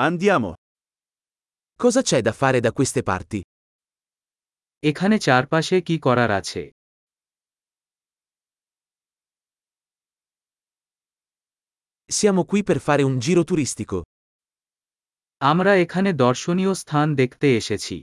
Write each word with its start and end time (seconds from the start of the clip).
Andiamo. 0.00 0.54
Cosa 1.74 2.02
c'è 2.02 2.20
da 2.20 2.32
fare 2.32 2.60
da 2.60 2.70
queste 2.72 3.02
parti? 3.02 3.40
এখানে 4.90 5.16
চারপাশে 5.26 5.76
কি 5.88 5.96
করার 6.06 6.30
আছে 6.40 6.62
Siamo 12.10 12.42
qui 12.50 12.60
per 12.68 12.78
fare 12.86 13.02
un 13.10 13.16
giro 13.24 13.42
turistico. 13.50 13.98
আমরা 15.50 15.72
এখানে 15.84 16.10
দর্শনীয় 16.24 16.72
স্থান 16.82 17.06
দেখতে 17.20 17.46
এসেছি 17.60 17.96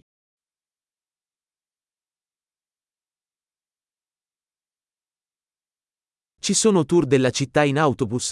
Ci 6.44 6.54
sono 6.64 6.82
tour 6.90 7.04
della 7.14 7.32
città 7.40 7.62
in 7.72 7.78
autobus? 7.88 8.28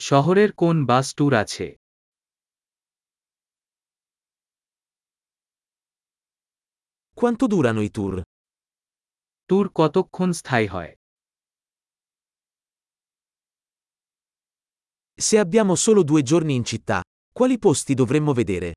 শহরের 0.00 0.50
কোন 0.60 0.76
বাস 0.90 1.06
ট্যুর 1.16 1.32
আছে 1.44 1.66
Quanto 7.19 7.45
durano 7.47 7.81
i 7.81 7.89
tour? 7.97 8.15
Tour 9.49 9.65
কতক্ষণ 9.79 10.29
স্থায়ী 10.39 10.67
হয় 10.73 10.91
Se 15.19 15.35
abbiamo 15.45 15.73
solo 15.85 16.01
due 16.09 16.21
giorni 16.29 16.53
in 16.59 16.65
città, 16.71 16.97
quali 17.37 17.55
posti 17.65 17.93
dovremmo 18.01 18.33
vedere? 18.41 18.69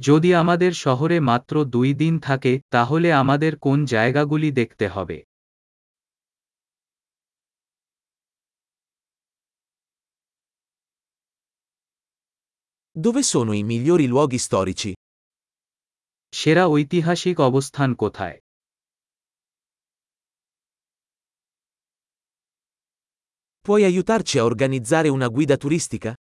যদি 0.00 0.30
আমাদের 0.42 0.72
শহরে 0.84 1.16
মাত্র 1.30 1.54
দুই 1.74 1.90
দিন 2.02 2.14
থাকে 2.26 2.52
তাহলে 2.74 3.08
আমাদের 3.22 3.52
কোন 3.64 3.78
জায়গাগুলি 3.94 4.48
দেখতে 4.60 4.86
হবে 4.94 5.18
Dove 13.04 13.22
sono 13.32 13.52
i 13.52 13.62
migliori 13.62 14.06
luoghi 14.06 14.38
storici? 14.38 14.90
সেরা 16.33 16.63
ঐতিহাসিক 16.73 17.37
অবস্থান 17.49 17.89
কোথায় 17.95 18.37
Puoi 23.65 23.83
aiutarci 23.83 24.35
a 24.39 24.43
organizzare 24.43 25.09
una 25.17 25.27
guida 25.29 25.57
turistica? 25.63 26.11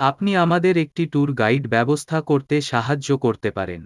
আপনি 0.00 0.30
আমাদের 0.44 0.74
একটি 0.84 1.02
ট্যুর 1.12 1.28
গাইড 1.40 1.64
ব্যবস্থা 1.74 2.18
করতে 2.30 2.56
সাহায্য 2.70 3.08
করতে 3.24 3.48
পারেন 3.58 3.82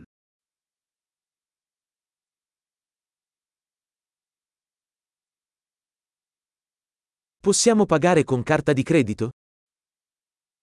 Possiamo 7.44 7.84
pagare 7.86 8.22
con 8.30 8.40
carta 8.50 8.72
di 8.78 8.84
credito? 8.90 9.26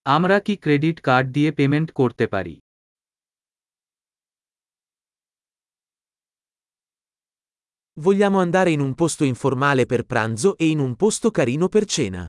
আমরা 0.05 0.37
কি 0.45 0.53
ক্রেডিট 0.63 0.97
কার্ড 1.07 1.27
দিয়ে 1.35 1.49
পেমেন্ট 1.51 1.89
করতে 1.91 2.25
পারি 2.33 2.55
Vogliamo 7.98 8.40
andare 8.40 8.70
in 8.70 8.80
un 8.80 8.94
posto 8.94 9.22
informale 9.24 9.86
per 9.86 10.02
pranzo 10.02 10.56
e 10.56 10.66
in 10.66 10.80
un 10.80 10.96
posto 10.96 11.30
carino 11.30 11.68
per 11.68 11.84
cena. 11.86 12.22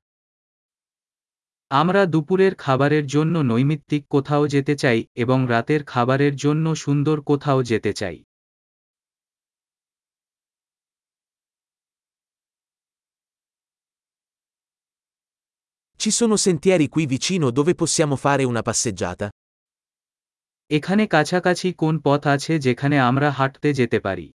আমরা 1.72 2.02
দুপুরের 2.06 2.54
খাবারের 2.56 3.06
জন্য 3.06 3.36
নৈমিত্তিক 3.52 4.04
কোথাও 4.08 4.44
যেতে 4.48 4.74
চাই 4.76 5.00
এবং 5.24 5.40
রাতের 5.50 5.82
খাবারের 5.84 6.34
জন্য 6.36 6.66
সুন্দর 6.76 7.18
কোথাও 7.22 7.60
যেতে 7.64 7.92
চাই 7.94 8.18
Ci 16.00 16.12
sono 16.12 16.36
sentieri 16.38 16.88
qui 16.88 17.04
vicino 17.08 17.46
dove 17.50 17.74
possiamo 17.74 18.16
fare 18.16 18.44
una 18.44 18.62
passeggiata? 18.62 19.28
এখানে 20.72 21.04
কাছাকাছি 21.08 21.68
কোন 21.74 21.96
পথ 22.00 22.22
আছে 22.28 22.54
যেখানে 22.60 22.96
আমরা 23.10 23.30
হাঁটতে 23.32 23.70
যেতে 23.74 24.00
পারি 24.00 24.28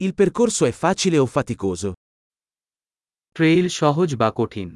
Il 0.00 0.12
percorso 0.14 0.62
è 0.66 0.72
facile 0.72 1.18
o 1.18 1.26
faticoso? 1.36 1.88
Trail 3.36 3.66
সহজ 3.80 4.10
বা 4.20 4.28
কঠিন 4.38 4.70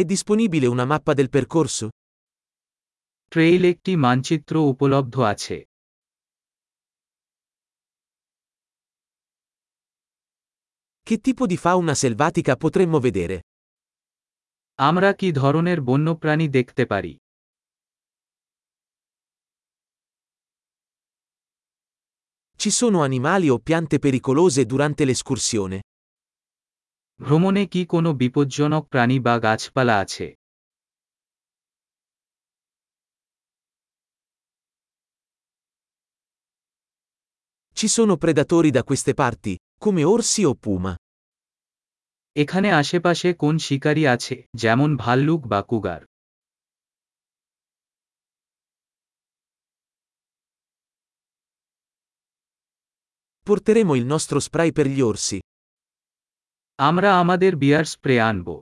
È 0.00 0.02
disponibile 0.04 0.66
una 0.74 0.84
mappa 0.92 1.12
del 1.18 1.28
percorso? 1.36 1.86
Trail 3.32 3.62
একটি 3.72 3.92
মানচিত্র 4.04 4.54
উপলব্ধ 4.72 5.14
আছে 5.32 5.58
Che 11.06 11.16
tipo 11.26 11.44
di 11.46 11.56
fauna 11.56 11.94
selvatica 12.04 12.52
potremmo 12.62 12.98
vedere? 13.06 13.36
আমরা 14.88 15.10
কি 15.20 15.28
ধরনের 15.40 15.78
বন্যপ্রাণী 15.88 16.46
দেখতে 16.56 16.84
পারি 16.92 17.12
Ci 22.62 22.70
sono 22.70 23.02
animali 23.02 23.48
o 23.48 23.58
piante 23.58 23.98
pericolose 23.98 24.66
durante 24.66 25.04
l'escursione? 25.04 25.78
ভ্রমণে 27.20 27.64
কি 27.72 27.82
কোনো 27.92 28.10
বিপজ্জনক 28.22 28.84
প্রাণী 28.92 29.18
বা 29.26 29.34
গাছপালা 29.46 29.94
আছে 30.04 30.26
Ci 37.78 37.86
sono 37.96 38.14
predatori 38.16 38.70
da 38.76 38.82
queste 38.88 39.12
parti, 39.14 39.52
come 39.84 40.02
orsi 40.14 40.42
o 40.50 40.54
puma? 40.64 40.92
এখানে 42.36 42.68
আশেপাশে 42.82 43.28
কোন 43.42 43.54
শিকারী 43.66 44.04
আছে 44.14 44.36
যেমন 44.62 44.90
ভাল্লুক 45.02 45.40
বা 45.52 45.60
কুগার 45.70 46.02
Porteremo 53.42 53.94
il 53.94 54.04
nostro 54.04 54.38
spray 54.40 54.72
per 54.72 54.86
gli 54.86 55.00
orsi. 55.00 55.38
আমরা 56.78 57.18
আমাদের 57.18 57.56
বিয়ার 57.56 57.84
স্প্রে 57.84 58.20
আনব 58.20 58.60